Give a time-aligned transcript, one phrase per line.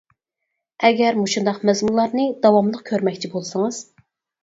[0.89, 3.87] ئەگەر مۇشۇنداق مەزمۇنلارنى داۋاملىق كۆرمەكچى بولسىڭىز.